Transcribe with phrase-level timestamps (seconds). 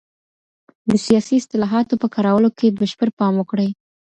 [0.89, 3.69] د سياسي اصطلاحاتو په کارولو کي بشپړ پام وکړئ.